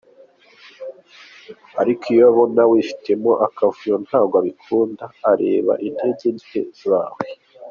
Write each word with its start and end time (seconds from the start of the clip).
Ariko 1.81 2.03
iyo 2.13 2.23
abona 2.31 2.61
wifitemo 2.71 3.31
akavuyo 3.47 3.95
ntago 4.05 4.33
abikunda, 4.41 5.05
areba 5.31 5.73
intege 5.87 6.27
nke 6.37 6.61
zawe. 6.83 7.25